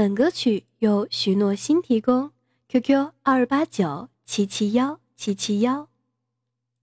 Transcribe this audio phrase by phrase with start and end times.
[0.00, 2.30] 本歌曲由许诺新提供
[2.72, 5.89] qq 二八九七七幺七七幺。